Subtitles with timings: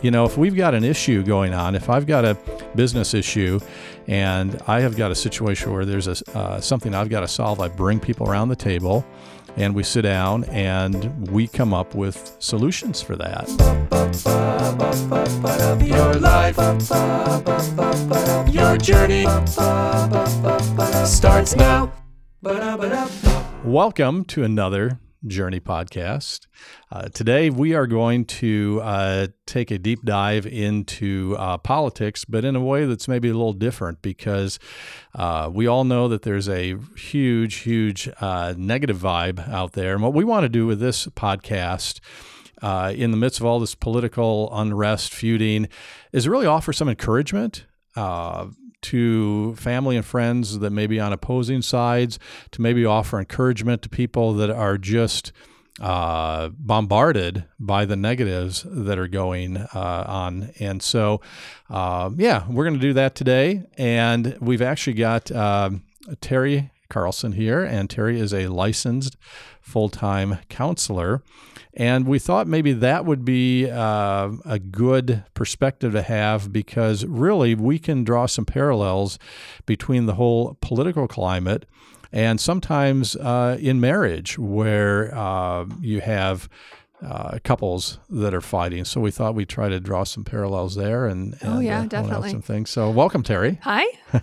[0.00, 2.38] You know, if we've got an issue going on, if I've got a
[2.76, 3.58] business issue
[4.06, 7.58] and I have got a situation where there's a, uh, something I've got to solve,
[7.58, 9.04] I bring people around the table
[9.56, 13.48] and we sit down and we come up with solutions for that.
[15.84, 16.56] Your life,
[18.54, 19.24] your journey
[21.04, 21.92] starts now.
[23.64, 26.46] Welcome to another Journey podcast.
[26.90, 32.44] Uh, today, we are going to uh, take a deep dive into uh, politics, but
[32.44, 34.58] in a way that's maybe a little different because
[35.14, 39.94] uh, we all know that there's a huge, huge uh, negative vibe out there.
[39.94, 42.00] And what we want to do with this podcast.
[42.60, 45.68] Uh, in the midst of all this political unrest, feuding,
[46.10, 47.66] is really offer some encouragement
[48.82, 52.18] to family and friends that may be on opposing sides,
[52.52, 55.32] to maybe offer encouragement to people that are just
[55.80, 60.50] uh, bombarded by the negatives that are going uh, on.
[60.58, 61.20] And so,
[61.70, 63.64] uh, yeah, we're going to do that today.
[63.76, 65.84] And we've actually got um,
[66.20, 69.16] Terry Carlson here, and Terry is a licensed
[69.60, 71.22] full time counselor.
[71.74, 77.54] And we thought maybe that would be uh, a good perspective to have because really
[77.54, 79.18] we can draw some parallels
[79.66, 81.66] between the whole political climate
[82.10, 86.48] and sometimes uh, in marriage where uh, you have.
[87.00, 88.84] Uh, couples that are fighting.
[88.84, 91.86] So we thought we'd try to draw some parallels there and, and oh yeah, uh,
[91.86, 92.70] definitely some things.
[92.70, 93.60] So welcome, Terry.
[93.62, 93.84] Hi.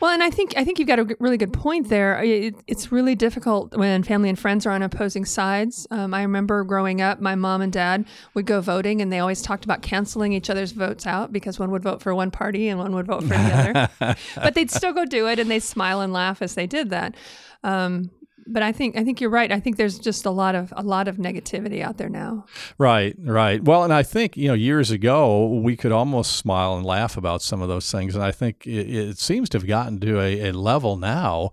[0.00, 2.22] Well, and I think I think you've got a really good point there.
[2.22, 5.88] It, it's really difficult when family and friends are on opposing sides.
[5.90, 9.42] Um, I remember growing up, my mom and dad would go voting, and they always
[9.42, 12.78] talked about canceling each other's votes out because one would vote for one party and
[12.78, 14.16] one would vote for the other.
[14.36, 17.16] but they'd still go do it, and they'd smile and laugh as they did that.
[17.64, 18.10] Um,
[18.46, 19.50] but I think I think you're right.
[19.50, 22.46] I think there's just a lot of a lot of negativity out there now.
[22.78, 23.62] Right, right.
[23.62, 27.42] Well, and I think you know years ago we could almost smile and laugh about
[27.42, 30.48] some of those things, and I think it, it seems to have gotten to a,
[30.48, 31.50] a, level now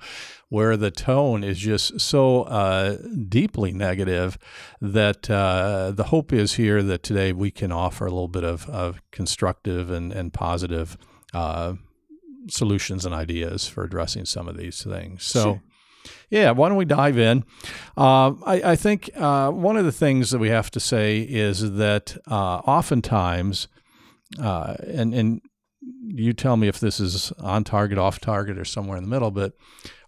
[0.49, 4.37] where the tone is just so uh, deeply negative
[4.79, 8.69] that uh, the hope is here that today we can offer a little bit of,
[8.69, 10.97] of constructive and and positive.
[11.33, 11.73] Uh,
[12.49, 15.23] solutions and ideas for addressing some of these things.
[15.23, 15.61] So, sure.
[16.29, 17.43] Yeah, why don't we dive in?
[17.95, 21.73] Uh, I, I, think uh, one of the things that we have to say is
[21.73, 23.67] that uh, oftentimes,
[24.39, 25.41] uh, and and
[26.05, 29.31] you tell me if this is on target, off target, or somewhere in the middle,
[29.31, 29.53] but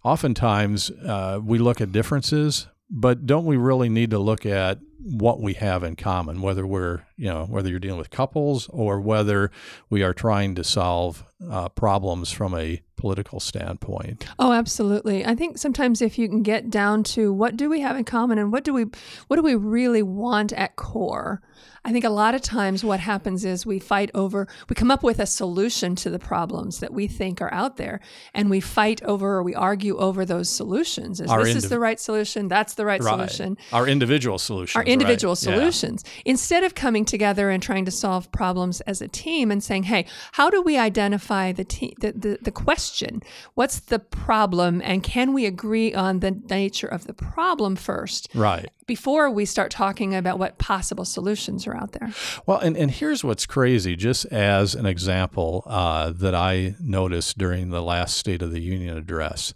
[0.04, 5.40] oftentimes uh, we look at differences, but don't we really need to look at what
[5.40, 9.50] we have in common, whether we're, you know, whether you're dealing with couples or whether
[9.90, 14.26] we are trying to solve uh, problems from a political standpoint.
[14.38, 15.24] Oh, absolutely.
[15.24, 18.38] I think sometimes if you can get down to what do we have in common
[18.38, 18.86] and what do we
[19.28, 21.42] what do we really want at core,
[21.86, 25.04] I think a lot of times what happens is we fight over, we come up
[25.04, 28.00] with a solution to the problems that we think are out there,
[28.34, 31.20] and we fight over or we argue over those solutions.
[31.20, 32.48] Is this indiv- is the right solution?
[32.48, 33.12] That's the right, right.
[33.12, 33.56] solution.
[33.72, 34.74] Our individual solutions.
[34.74, 35.38] Our individual right.
[35.38, 36.04] solutions.
[36.04, 36.22] Yeah.
[36.32, 40.06] Instead of coming together and trying to solve problems as a team and saying, hey,
[40.32, 43.22] how do we identify the, te- the, the, the question?
[43.54, 44.80] What's the problem?
[44.82, 48.28] And can we agree on the nature of the problem first?
[48.34, 48.70] Right.
[48.86, 52.12] Before we start talking about what possible solutions are out there.
[52.46, 57.70] Well, and, and here's what's crazy, just as an example uh, that I noticed during
[57.70, 59.52] the last State of the Union address.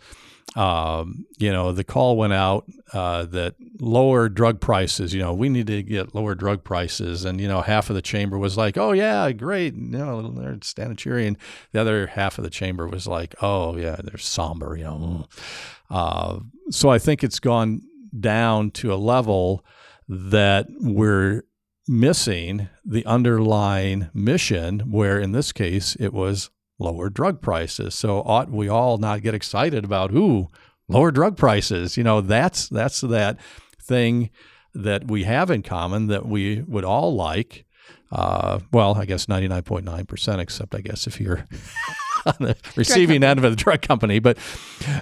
[0.57, 5.49] Um, you know, the call went out uh, that lower drug prices, you know, we
[5.49, 7.25] need to get lower drug prices.
[7.25, 9.75] And, you know, half of the chamber was like, oh, yeah, great.
[9.75, 10.51] You know, they're.
[10.51, 11.39] And
[11.73, 15.27] the other half of the chamber was like, oh, yeah, they're somber, you know.
[15.89, 16.41] Uh,
[16.71, 17.83] so I think it's gone
[18.19, 19.65] down to a level
[20.09, 21.45] that we're
[21.87, 26.51] missing the underlying mission, where in this case it was
[26.81, 27.95] lower drug prices.
[27.95, 30.49] So ought we all not get excited about ooh
[30.89, 31.97] lower drug prices?
[31.97, 33.39] You know that's that's that
[33.81, 34.31] thing
[34.75, 37.67] that we have in common that we would all like.
[38.13, 41.47] Uh, well, I guess ninety nine point nine percent, except I guess if you're
[42.27, 44.37] on the receiving end of the drug company, but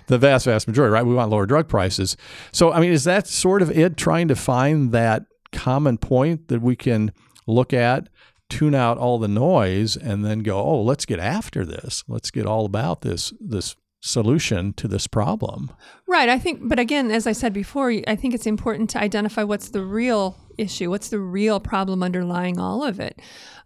[0.06, 1.06] the vast, vast majority, right?
[1.06, 2.16] We want lower drug prices.
[2.52, 3.96] So, I mean, is that sort of it?
[3.96, 7.12] Trying to find that common point that we can
[7.46, 8.08] look at,
[8.48, 12.04] tune out all the noise, and then go, oh, let's get after this.
[12.08, 15.70] Let's get all about this this solution to this problem.
[16.06, 16.28] Right.
[16.28, 19.70] I think, but again, as I said before, I think it's important to identify what's
[19.70, 23.20] the real issue, what's the real problem underlying all of it.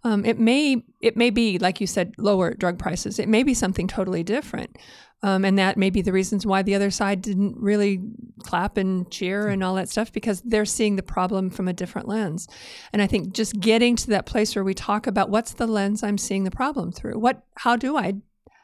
[0.04, 3.18] Um, it may it may be like you said, lower drug prices.
[3.18, 4.76] It may be something totally different.
[5.22, 8.00] Um, and that may be the reasons why the other side didn't really
[8.42, 12.08] clap and cheer and all that stuff because they're seeing the problem from a different
[12.08, 12.48] lens.
[12.92, 16.02] And I think just getting to that place where we talk about what's the lens
[16.02, 17.18] I'm seeing the problem through?
[17.18, 18.14] What how do I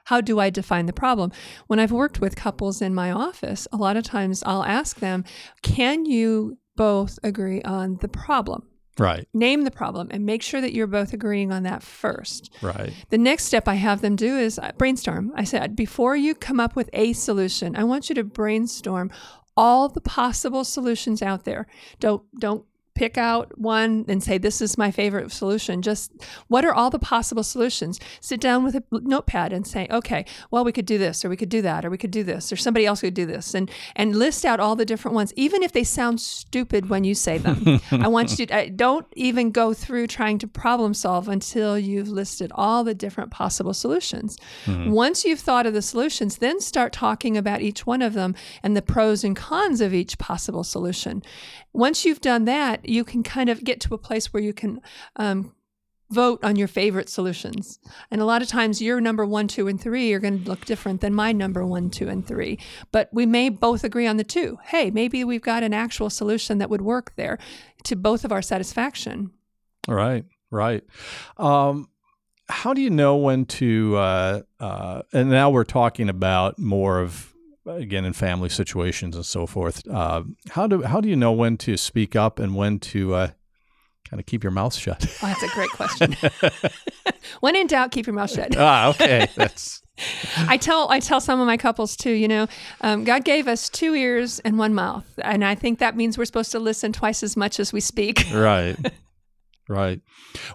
[0.04, 1.32] how do I define the problem?
[1.66, 5.24] When I've worked with couples in my office, a lot of times I'll ask them,
[5.62, 8.66] "Can you both agree on the problem?"
[8.98, 9.28] Right.
[9.32, 12.50] Name the problem and make sure that you're both agreeing on that first.
[12.60, 12.92] Right.
[13.10, 15.32] The next step I have them do is uh, brainstorm.
[15.34, 19.10] I said, before you come up with a solution, I want you to brainstorm
[19.56, 21.66] all the possible solutions out there.
[21.98, 22.64] Don't don't
[22.98, 25.82] pick out one and say this is my favorite solution.
[25.82, 26.12] Just
[26.48, 28.00] what are all the possible solutions?
[28.20, 31.36] Sit down with a notepad and say okay well we could do this or we
[31.36, 33.70] could do that or we could do this or somebody else could do this and
[33.94, 37.38] and list out all the different ones even if they sound stupid when you say
[37.38, 37.80] them.
[37.92, 42.08] I want you to uh, don't even go through trying to problem solve until you've
[42.08, 44.36] listed all the different possible solutions.
[44.64, 44.90] Mm-hmm.
[44.90, 48.76] once you've thought of the solutions then start talking about each one of them and
[48.76, 51.22] the pros and cons of each possible solution.
[51.72, 54.80] Once you've done that you can kind of get to a place where you can
[55.16, 55.54] um,
[56.10, 57.78] vote on your favorite solutions.
[58.10, 60.64] And a lot of times your number one, two, and three are going to look
[60.64, 62.58] different than my number one, two, and three.
[62.92, 64.58] But we may both agree on the two.
[64.64, 67.38] Hey, maybe we've got an actual solution that would work there
[67.84, 69.30] to both of our satisfaction.
[69.86, 70.82] Right, right.
[71.36, 71.88] Um,
[72.48, 77.34] how do you know when to, uh, uh, and now we're talking about more of
[77.76, 79.86] again in family situations and so forth.
[79.88, 83.30] Uh, how do how do you know when to speak up and when to uh,
[84.08, 85.06] kind of keep your mouth shut?
[85.22, 86.16] Oh, that's a great question.
[87.40, 88.56] when in doubt, keep your mouth shut.
[88.56, 89.82] ah, okay, that's.
[90.36, 92.12] I tell I tell some of my couples too.
[92.12, 92.46] You know,
[92.82, 96.24] um, God gave us two ears and one mouth, and I think that means we're
[96.24, 98.24] supposed to listen twice as much as we speak.
[98.32, 98.76] Right.
[99.68, 100.00] Right.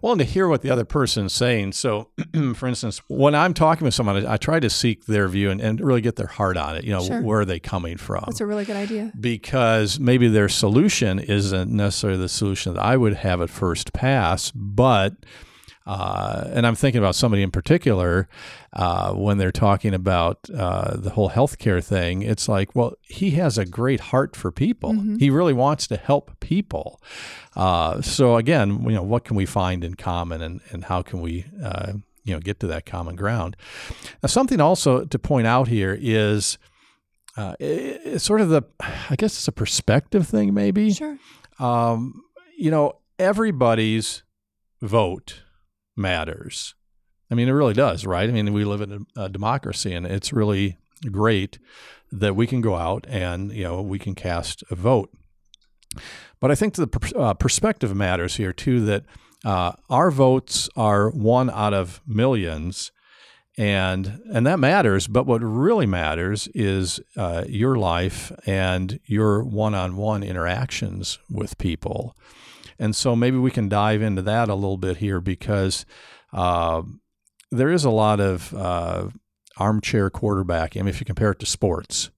[0.01, 1.73] Well, and to hear what the other person's saying.
[1.73, 2.09] So,
[2.55, 5.79] for instance, when I'm talking with someone, I, try to seek their view and, and,
[5.79, 6.83] really get their heart on it.
[6.83, 7.21] You know, sure.
[7.21, 8.23] where are they coming from?
[8.25, 9.11] That's a really good idea.
[9.19, 14.51] Because maybe their solution isn't necessarily the solution that I would have at first pass,
[14.51, 15.13] but
[15.85, 18.29] uh, and I'm thinking about somebody in particular
[18.71, 22.21] uh, when they're talking about uh, the whole healthcare thing.
[22.21, 24.93] It's like, well, he has a great heart for people.
[24.93, 25.17] Mm-hmm.
[25.17, 27.01] He really wants to help people.
[27.55, 31.21] Uh, so again, you know, what can we find in common, and and how can
[31.21, 31.93] we uh,
[32.23, 33.57] you know get to that common ground?
[34.21, 36.57] Now, something also to point out here is.
[37.35, 40.93] Uh, it, it's sort of the, I guess it's a perspective thing, maybe.
[40.93, 41.17] Sure.
[41.57, 42.21] Um,
[42.55, 44.21] you know, everybody's
[44.83, 45.41] vote
[45.95, 46.75] matters.
[47.31, 48.29] I mean, it really does, right?
[48.29, 50.77] I mean, we live in a, a democracy, and it's really
[51.11, 51.57] great
[52.11, 55.09] that we can go out and you know we can cast a vote.
[56.39, 58.85] But I think the uh, perspective matters here too.
[58.85, 59.05] That
[59.43, 62.91] uh, our votes are one out of millions,
[63.57, 65.07] and and that matters.
[65.07, 72.15] But what really matters is uh, your life and your one-on-one interactions with people.
[72.79, 75.85] And so maybe we can dive into that a little bit here because
[76.31, 76.81] uh,
[77.51, 79.09] there is a lot of uh,
[79.57, 80.77] armchair quarterbacking.
[80.77, 82.09] I mean, if you compare it to sports,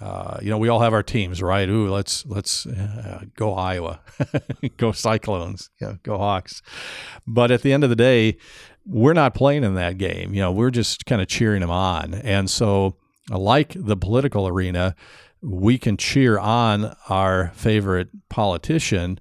[0.00, 1.68] uh, you know, we all have our teams, right?
[1.68, 4.00] Ooh, let's let's uh, go Iowa,
[4.76, 6.60] go Cyclones, yeah, go Hawks.
[7.26, 8.38] But at the end of the day,
[8.84, 10.34] we're not playing in that game.
[10.34, 12.14] You know, we're just kind of cheering them on.
[12.14, 12.96] And so,
[13.28, 14.96] like the political arena,
[15.40, 19.20] we can cheer on our favorite politician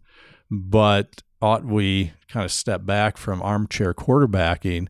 [0.52, 4.88] but ought we kind of step back from armchair quarterbacking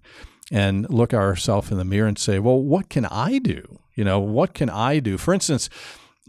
[0.51, 3.79] and look ourselves in the mirror and say, well, what can I do?
[3.95, 5.17] You know, what can I do?
[5.17, 5.69] For instance,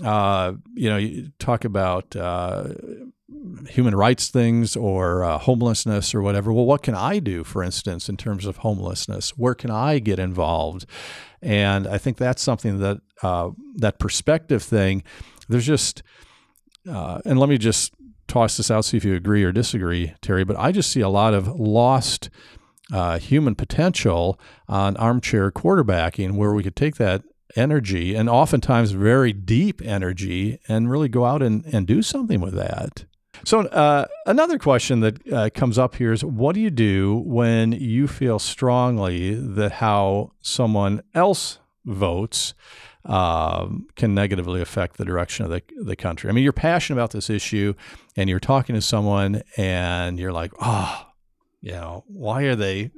[0.05, 2.69] uh, you know, you talk about uh,
[3.69, 6.53] human rights things or uh, homelessness or whatever.
[6.53, 9.31] Well, what can I do, for instance, in terms of homelessness?
[9.31, 10.87] Where can I get involved?
[11.41, 15.03] And I think that's something that uh, that perspective thing.
[15.49, 16.03] There's just,
[16.89, 17.93] uh, and let me just
[18.33, 20.43] toss this out, see if you agree or disagree, Terry.
[20.43, 22.31] But I just see a lot of lost
[22.91, 27.23] uh, human potential on armchair quarterbacking where we could take that
[27.57, 32.55] energy and oftentimes very deep energy and really go out and, and do something with
[32.55, 33.05] that.
[33.45, 37.73] So, uh, another question that uh, comes up here is what do you do when
[37.73, 42.55] you feel strongly that how someone else votes
[43.05, 46.31] um, can negatively affect the direction of the, the country.
[46.31, 47.75] I mean, you're passionate about this issue
[48.17, 51.07] and you're talking to someone and you're like, oh,
[51.61, 52.91] you know, why are they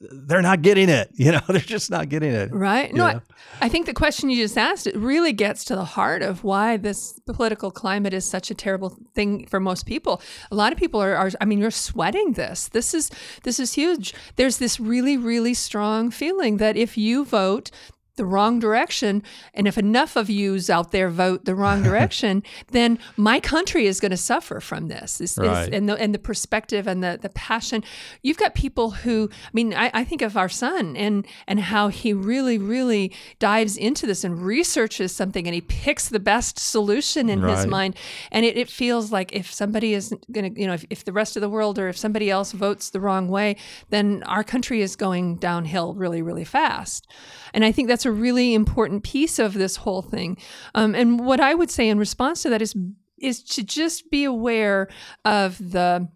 [0.00, 1.10] they're not getting it.
[1.22, 2.52] You know, they're just not getting it.
[2.52, 2.92] Right.
[2.92, 3.20] No, I,
[3.60, 6.76] I, think the question you just asked it really gets to the heart of why
[6.76, 10.20] this political climate is such a terrible thing for most people.
[10.50, 12.68] A lot of people are, are I mean, you're sweating this.
[12.68, 13.10] This is
[13.44, 14.14] this is huge.
[14.34, 17.70] There's this really, really strong feeling that if you vote
[18.16, 19.22] the wrong direction,
[19.54, 24.00] and if enough of yous out there vote the wrong direction, then my country is
[24.00, 25.18] going to suffer from this.
[25.18, 25.68] this right.
[25.68, 27.82] is, and the and the perspective and the the passion.
[28.22, 31.88] You've got people who, I mean, I, I think of our son and and how
[31.88, 37.28] he really really dives into this and researches something, and he picks the best solution
[37.28, 37.56] in Right.
[37.56, 37.96] his mind,
[38.30, 41.12] and it, it feels like if somebody isn't going to, you know, if, if the
[41.12, 43.56] rest of the world or if somebody else votes the wrong way,
[43.90, 47.06] then our country is going downhill really really fast.
[47.54, 50.36] And I think that's a really important piece of this whole thing.
[50.74, 52.74] Um, and what I would say in response to that is
[53.18, 54.88] is to just be aware
[55.24, 56.08] of the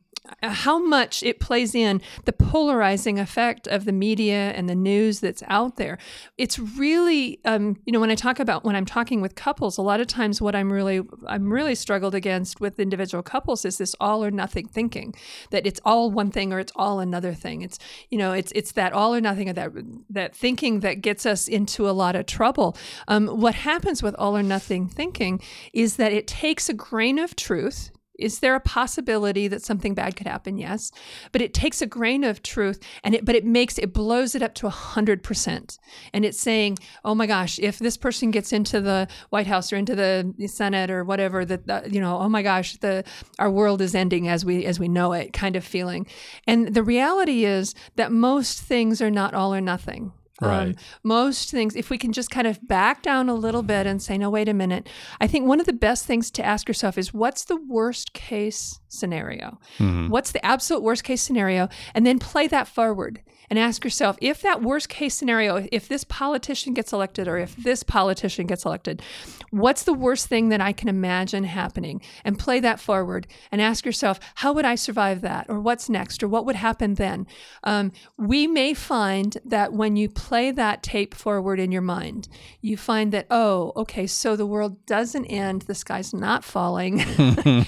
[0.42, 5.42] how much it plays in the polarizing effect of the media and the news that's
[5.46, 5.98] out there.
[6.36, 9.82] It's really, um, you know, when I talk about when I'm talking with couples, a
[9.82, 13.94] lot of times what I'm really I'm really struggled against with individual couples is this
[14.00, 15.14] all or nothing thinking
[15.50, 17.62] that it's all one thing or it's all another thing.
[17.62, 17.78] It's
[18.10, 19.72] you know it's it's that all or nothing or that
[20.10, 22.76] that thinking that gets us into a lot of trouble.
[23.08, 25.40] Um, what happens with all or nothing thinking
[25.72, 30.16] is that it takes a grain of truth is there a possibility that something bad
[30.16, 30.58] could happen?
[30.58, 30.92] Yes.
[31.32, 34.42] But it takes a grain of truth and it but it makes it blows it
[34.42, 35.78] up to 100%
[36.12, 39.76] and it's saying oh my gosh if this person gets into the white house or
[39.76, 43.04] into the senate or whatever that that, you know oh my gosh the
[43.38, 46.06] our world is ending as we as we know it kind of feeling.
[46.46, 50.76] And the reality is that most things are not all or nothing Um, Right.
[51.02, 54.18] most things, if we can just kind of back down a little bit and say,
[54.18, 54.86] no, wait a minute.
[55.20, 58.78] I think one of the best things to ask yourself is what's the worst case
[58.88, 59.58] scenario?
[59.78, 60.10] Mhm.
[60.10, 61.68] What's the absolute worst case scenario?
[61.94, 66.02] And then play that forward and ask yourself if that worst case scenario, if this
[66.04, 69.02] politician gets elected or if this politician gets elected,
[69.50, 72.00] what's the worst thing that I can imagine happening?
[72.24, 75.46] And play that forward and ask yourself, how would I survive that?
[75.48, 76.22] Or what's next?
[76.22, 77.26] Or what would happen then?
[77.64, 82.28] Um, we may find that when you play that tape forward in your mind,
[82.60, 86.96] you find that, oh, okay, so the world doesn't end, the sky's not falling.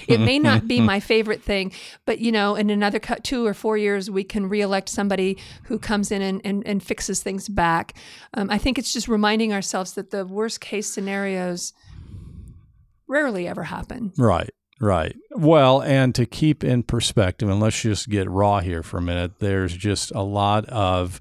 [0.07, 1.71] it may not be my favorite thing,
[2.05, 6.11] but you know, in another two or four years, we can reelect somebody who comes
[6.11, 7.95] in and, and, and fixes things back.
[8.33, 11.73] Um, I think it's just reminding ourselves that the worst case scenarios
[13.07, 14.13] rarely ever happen.
[14.17, 15.15] Right, right.
[15.31, 19.39] Well, and to keep in perspective, and let's just get raw here for a minute,
[19.39, 21.19] there's just a lot of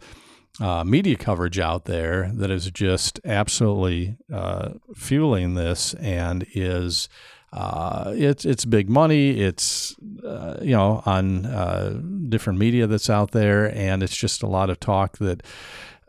[0.60, 7.08] uh, media coverage out there that is just absolutely uh, fueling this and is.
[7.50, 9.40] Uh, it's it's big money.
[9.40, 9.96] It's
[10.26, 11.98] uh, you know on uh,
[12.28, 15.42] different media that's out there, and it's just a lot of talk that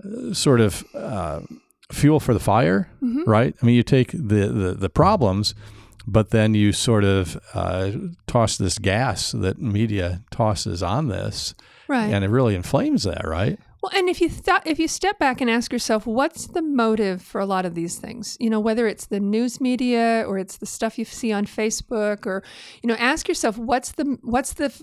[0.04, 1.40] uh, sort of uh,
[1.94, 3.26] fuel for the fire, Mhm.
[3.26, 3.56] right?
[3.62, 5.56] I mean, you take the the, the problems,
[6.06, 7.92] but then you sort of uh,
[8.28, 11.56] toss this gas that media tosses on this,
[11.88, 12.12] Right.
[12.14, 13.58] and it really inflames that, right?
[13.82, 17.22] Well, and if you thought, if you step back and ask yourself, what's the motive
[17.22, 18.36] for a lot of these things?
[18.40, 22.26] You know, whether it's the news media or it's the stuff you see on Facebook,
[22.26, 22.44] or
[22.84, 24.74] you know, ask yourself, what's the what's the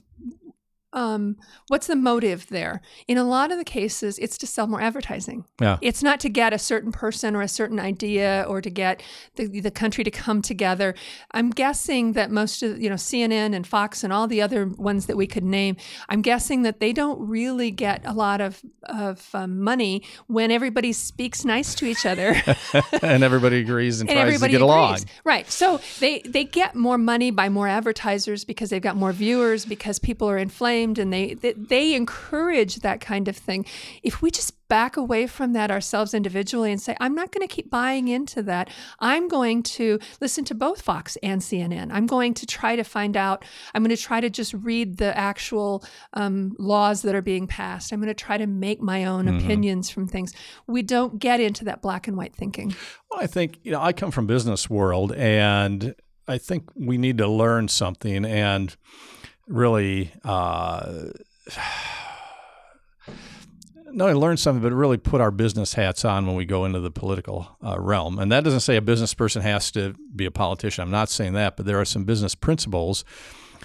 [0.96, 1.36] um,
[1.68, 2.80] what's the motive there?
[3.06, 5.44] In a lot of the cases, it's to sell more advertising.
[5.60, 5.76] Yeah.
[5.82, 9.02] It's not to get a certain person or a certain idea or to get
[9.34, 10.94] the, the country to come together.
[11.32, 15.04] I'm guessing that most of, you know, CNN and Fox and all the other ones
[15.04, 15.76] that we could name,
[16.08, 20.94] I'm guessing that they don't really get a lot of, of um, money when everybody
[20.94, 22.34] speaks nice to each other.
[23.02, 24.62] and everybody agrees and, and tries to get agrees.
[24.62, 24.98] along.
[25.24, 25.50] Right.
[25.50, 29.98] So they they get more money by more advertisers because they've got more viewers because
[29.98, 33.64] people are inflamed and they they, they encourage that kind of thing.
[34.02, 37.52] If we just back away from that ourselves individually and say, I'm not going to
[37.52, 38.68] keep buying into that.
[38.98, 41.90] I'm going to listen to both Fox and CNN.
[41.92, 43.44] I'm going to try to find out.
[43.74, 47.92] I'm going to try to just read the actual um, laws that are being passed.
[47.92, 50.32] I'm going to try to make my own opinions from things.
[50.66, 52.74] We don't get into that black and white thinking.
[53.10, 55.94] Well, I think you know I come from business world, and
[56.28, 58.76] I think we need to learn something and
[59.48, 61.04] really uh,
[63.92, 66.80] not only learn something, but really put our business hats on when we go into
[66.80, 68.18] the political uh, realm.
[68.18, 70.82] And that doesn't say a business person has to be a politician.
[70.82, 73.04] I'm not saying that, but there are some business principles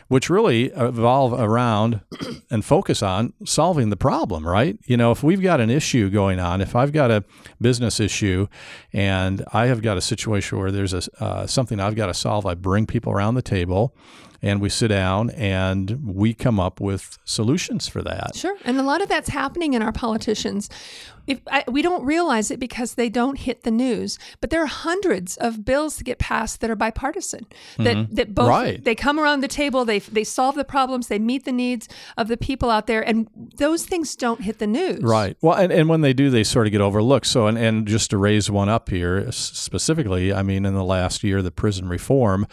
[0.07, 2.01] which really evolve around
[2.51, 4.77] and focus on solving the problem, right?
[4.85, 7.23] You know, if we've got an issue going on, if I've got a
[7.59, 8.47] business issue
[8.93, 12.45] and I have got a situation where there's a uh, something I've got to solve,
[12.45, 13.95] I bring people around the table
[14.41, 18.35] and we sit down and we come up with solutions for that.
[18.35, 18.57] Sure.
[18.65, 20.69] And a lot of that's happening in our politicians.
[21.27, 24.67] If I, we don't realize it because they don't hit the news, but there are
[24.67, 27.45] hundreds of bills that get passed that are bipartisan.
[27.77, 28.15] That Mhm.
[28.15, 28.83] that both Right.
[28.83, 31.87] they come around the table, they they solve the problems, they meet the needs
[32.17, 35.01] of the people out there, and those things don't hit the news.
[35.01, 35.37] Right.
[35.41, 37.25] Well, and, and when they do, they sort of get overlooked.
[37.27, 41.23] So, and, and just to raise one up here specifically, I mean, in the last
[41.23, 42.47] year, the prison reform,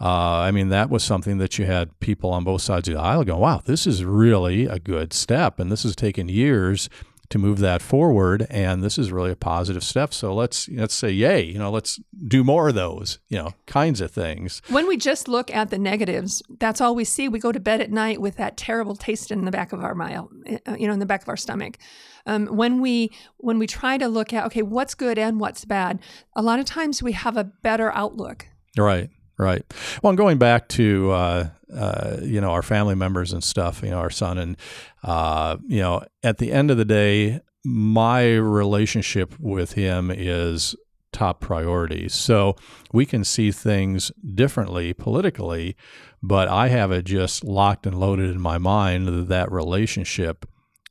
[0.00, 3.00] uh, I mean, that was something that you had people on both sides of the
[3.00, 5.58] aisle go, wow, this is really a good step.
[5.60, 6.88] And this has taken years
[7.30, 8.46] to move that forward.
[8.50, 10.12] And this is really a positive step.
[10.14, 14.00] So let's, let's say, yay, you know, let's do more of those, you know, kinds
[14.00, 14.62] of things.
[14.68, 17.28] When we just look at the negatives, that's all we see.
[17.28, 19.94] We go to bed at night with that terrible taste in the back of our
[19.94, 20.30] mouth,
[20.66, 21.78] uh, you know, in the back of our stomach.
[22.26, 26.00] Um, when we when we try to look at okay, what's good and what's bad,
[26.34, 28.48] a lot of times we have a better outlook.
[28.76, 29.64] Right, right.
[30.02, 33.90] Well, and going back to uh, uh, you know our family members and stuff, you
[33.90, 34.56] know our son, and
[35.02, 40.76] uh, you know at the end of the day, my relationship with him is
[41.12, 42.08] top priority.
[42.08, 42.56] So
[42.92, 45.76] we can see things differently politically,
[46.22, 50.46] but I have it just locked and loaded in my mind that that relationship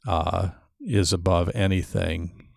[0.07, 0.49] uh,
[0.79, 2.49] is above anything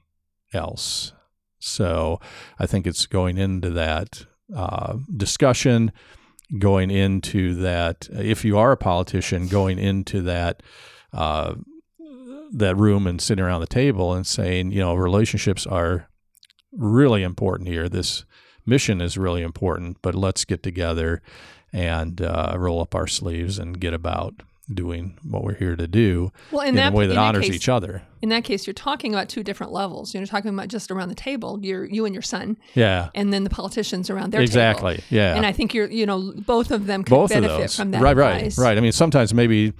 [0.52, 1.12] else.
[1.58, 2.20] So
[2.58, 5.92] I think it's going into that uh, discussion,
[6.58, 8.08] going into that.
[8.12, 10.62] If you are a politician, going into that
[11.12, 11.54] uh,
[12.50, 16.08] that room and sitting around the table and saying, you know, relationships are
[16.72, 17.88] really important here.
[17.88, 18.24] This
[18.64, 21.22] mission is really important, but let's get together
[21.72, 26.30] and uh, roll up our sleeves and get about doing what we're here to do
[26.50, 28.02] Well, in in, that a way that honors case, each other.
[28.20, 30.12] In that case, you're talking about two different levels.
[30.14, 33.44] You're talking about just around the table, you're you and your son, Yeah, and then
[33.44, 34.48] the politicians around their table.
[34.48, 35.02] exactly.
[35.08, 37.92] Yeah, And I think you're, you know, both of them could both of benefit from
[37.92, 38.58] that right, advice.
[38.58, 38.78] right, right.
[38.78, 39.72] I mean, sometimes maybe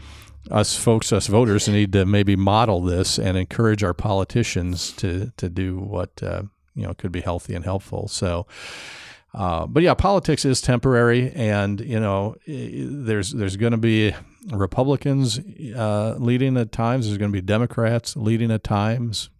[0.50, 5.48] us folks, us voters, need to maybe model this and encourage our politicians to to
[5.50, 6.42] do what uh,
[6.74, 8.08] you know could be healthy and helpful.
[8.08, 8.46] So.
[9.34, 14.14] Uh, but yeah, politics is temporary, and you know, there's there's going to be
[14.52, 15.40] Republicans
[15.76, 17.06] uh, leading at times.
[17.06, 19.30] There's going to be Democrats leading at times,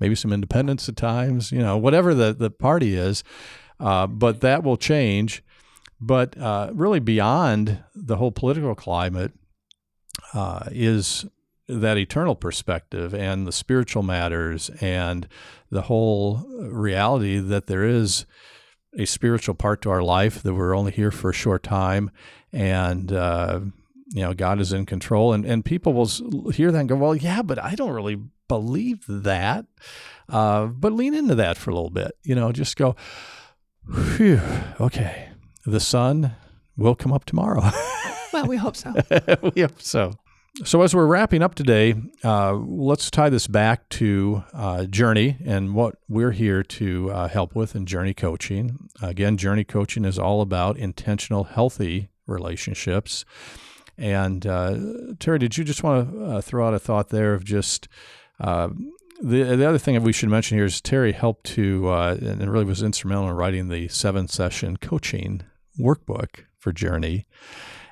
[0.00, 1.52] maybe some independents at times.
[1.52, 3.24] You know, whatever the the party is,
[3.80, 5.42] uh, but that will change.
[6.00, 9.32] But uh, really, beyond the whole political climate,
[10.34, 11.24] uh, is
[11.66, 15.26] that eternal perspective and the spiritual matters and
[15.70, 18.26] the whole reality that there is
[18.98, 22.10] a spiritual part to our life that we're only here for a short time
[22.52, 23.60] and uh,
[24.08, 26.06] you know god is in control and, and people will
[26.50, 29.66] hear that and go well yeah but i don't really believe that
[30.28, 32.94] uh, but lean into that for a little bit you know just go
[34.16, 34.40] Phew,
[34.80, 35.30] okay
[35.66, 36.34] the sun
[36.76, 37.70] will come up tomorrow
[38.34, 38.92] Well, we hope so.
[39.54, 40.14] we hope so.
[40.64, 45.72] So, as we're wrapping up today, uh, let's tie this back to uh, Journey and
[45.72, 48.88] what we're here to uh, help with in Journey Coaching.
[49.00, 53.24] Again, Journey Coaching is all about intentional, healthy relationships.
[53.96, 54.76] And uh,
[55.18, 57.88] Terry, did you just want to uh, throw out a thought there of just
[58.40, 58.68] uh,
[59.22, 62.50] the the other thing that we should mention here is Terry helped to uh, and
[62.50, 65.42] really was instrumental in writing the seven session coaching
[65.78, 67.26] workbook for Journey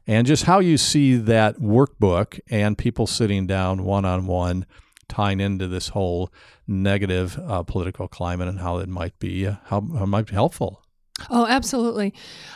[0.07, 4.67] and just how you see that workbook and people sitting down one on one
[5.09, 6.33] tying into this whole
[6.67, 10.35] negative uh, political climate and how it might be uh, how, how it might be
[10.35, 10.82] helpful.
[11.31, 12.15] Oh, absolutely.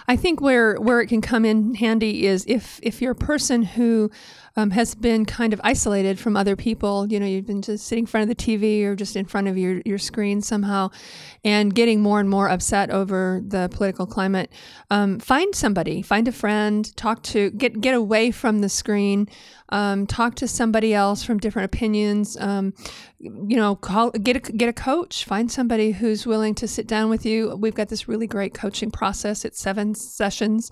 [0.09, 3.63] I think where where it can come in handy is if if you're a person
[3.63, 4.11] who
[4.57, 7.07] um, has been kind of isolated from other people.
[7.07, 9.49] You know, you've been just sitting in front of the TV or just in front
[9.49, 10.91] of your your screen somehow,
[11.45, 14.51] and getting more and more upset over the political climate.
[14.91, 19.29] Um, find somebody, find a friend, talk to get get away from the screen.
[19.69, 22.37] Um, talk to somebody else from different opinions.
[22.41, 22.73] Um,
[23.19, 25.25] you know, call get a get a coach.
[25.25, 27.57] Find somebody who's willing to sit down with you.
[27.57, 29.45] We've got this really great coaching process.
[29.45, 30.71] It's seven sessions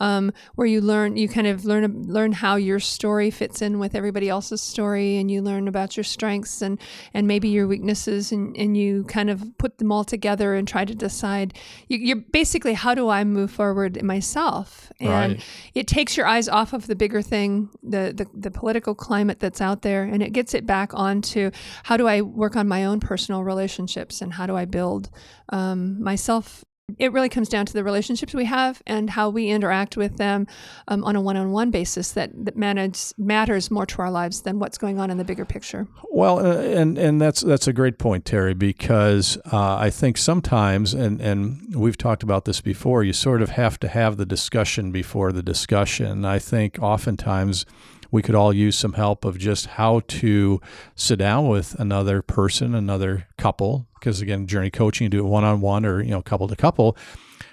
[0.00, 3.94] um, where you learn you kind of learn learn how your story fits in with
[3.94, 6.80] everybody else's story, and you learn about your strengths and
[7.14, 10.84] and maybe your weaknesses, and and you kind of put them all together and try
[10.84, 11.54] to decide.
[11.88, 15.44] You, you're basically how do I move forward myself, and Right.
[15.74, 19.60] it takes your eyes off of the bigger thing, the, the the political climate that's
[19.60, 21.50] out there, and it gets it back onto
[21.84, 25.10] how do I work on my own personal relationships and how do I build
[25.50, 26.64] um, myself.
[27.00, 30.46] It really comes down to the relationships we have and how we interact with them
[30.86, 32.12] um, on a one-on-one basis.
[32.12, 35.44] That that manage, matters more to our lives than what's going on in the bigger
[35.44, 35.88] picture.
[36.12, 40.94] Well, uh, and and that's that's a great point, Terry, because uh, I think sometimes,
[40.94, 44.92] and and we've talked about this before, you sort of have to have the discussion
[44.92, 46.24] before the discussion.
[46.24, 47.66] I think oftentimes
[48.10, 50.60] we could all use some help of just how to
[50.94, 55.60] sit down with another person, another couple, because again, journey coaching, do it one on
[55.60, 56.96] one or you know couple to couple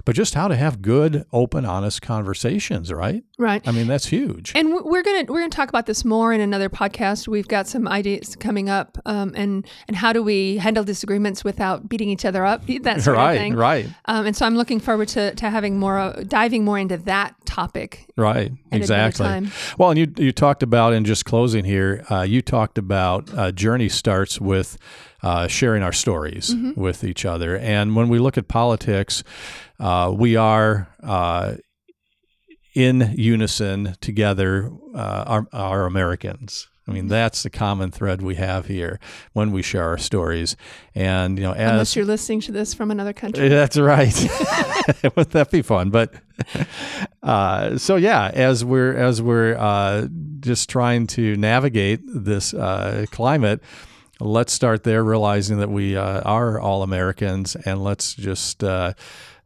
[0.06, 3.24] but just how to have good, open, honest conversations, right?
[3.38, 3.62] Right.
[3.68, 4.52] I mean, that's huge.
[4.56, 7.28] And we're gonna we're gonna talk about this more in another podcast.
[7.28, 11.90] We've got some ideas coming up, um, and and how do we handle disagreements without
[11.90, 12.64] beating each other up?
[12.84, 13.56] That sort right, of thing.
[13.56, 13.88] Right.
[14.06, 17.36] Um, and so I'm looking forward to to having more uh, diving more into that
[17.46, 18.08] topic.
[18.18, 18.52] Right.
[18.72, 19.48] Exactly.
[19.78, 22.04] Well, and you you talked about in just closing here.
[22.10, 24.78] Uh, you talked about uh, journey starts with.
[25.26, 26.78] Uh, sharing our stories mm-hmm.
[26.78, 27.58] with each other.
[27.58, 29.24] And when we look at politics,
[29.84, 31.56] uh, we are uh,
[32.74, 36.70] in unison together, uh, our, our Americans.
[36.88, 39.00] I mean, that's the common thread we have here
[39.34, 40.56] when we share our stories.
[40.96, 44.14] And you know, as, unless you're listening to this from another country, that's right.
[45.04, 45.90] Wouldn't that be fun?
[45.90, 46.14] But
[47.24, 50.08] uh, so yeah, as we're as we're uh,
[50.40, 53.62] just trying to navigate this uh, climate,
[54.20, 58.62] let's start there, realizing that we uh, are all Americans, and let's just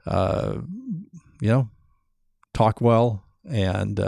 [0.08, 0.62] uh, uh,
[1.42, 1.70] you know
[2.54, 4.00] talk well and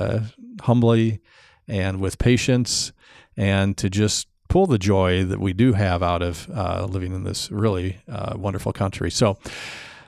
[0.61, 1.21] humbly
[1.67, 2.91] and with patience
[3.37, 7.23] and to just pull the joy that we do have out of uh, living in
[7.23, 9.09] this really uh, wonderful country.
[9.11, 9.37] So,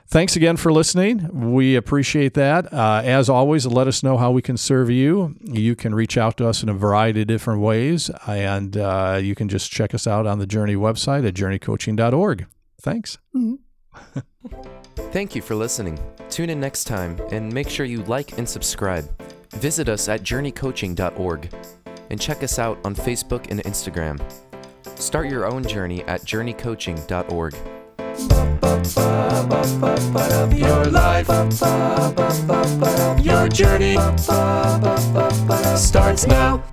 [0.08, 1.52] thanks again for listening.
[1.52, 2.70] We appreciate that.
[2.72, 5.36] Uh, as always, let us know how we can serve you.
[5.40, 9.34] You can reach out to us in a variety of different ways, and uh, you
[9.34, 12.46] can just check us out on the Journey website at journeycoaching.org.
[12.80, 13.18] Thanks.
[13.34, 14.18] Mm-hmm.
[15.12, 15.98] Thank you for listening.
[16.30, 19.06] Tune in next time and make sure you like and subscribe.
[19.50, 21.54] Visit us at journeycoaching.org
[22.08, 24.18] and check us out on Facebook and Instagram.
[24.98, 27.54] Start your own journey at journeycoaching.org.
[30.56, 31.28] Your life,
[33.22, 33.96] your journey
[35.76, 36.64] starts now.